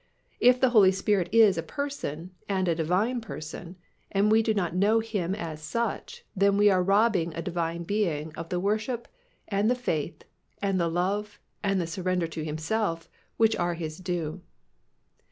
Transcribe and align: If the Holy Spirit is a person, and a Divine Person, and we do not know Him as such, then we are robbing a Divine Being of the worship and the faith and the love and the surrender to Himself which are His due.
If 0.39 0.59
the 0.59 0.71
Holy 0.71 0.91
Spirit 0.91 1.29
is 1.31 1.59
a 1.59 1.61
person, 1.61 2.31
and 2.49 2.67
a 2.67 2.73
Divine 2.73 3.21
Person, 3.21 3.75
and 4.11 4.31
we 4.31 4.41
do 4.41 4.51
not 4.51 4.73
know 4.75 4.99
Him 4.99 5.35
as 5.35 5.61
such, 5.61 6.25
then 6.35 6.57
we 6.57 6.71
are 6.71 6.81
robbing 6.81 7.35
a 7.35 7.41
Divine 7.43 7.83
Being 7.83 8.33
of 8.35 8.49
the 8.49 8.59
worship 8.59 9.07
and 9.47 9.69
the 9.69 9.75
faith 9.75 10.23
and 10.59 10.79
the 10.79 10.87
love 10.89 11.39
and 11.61 11.79
the 11.79 11.85
surrender 11.85 12.25
to 12.29 12.43
Himself 12.43 13.07
which 13.37 13.55
are 13.57 13.75
His 13.75 13.99
due. 13.99 14.41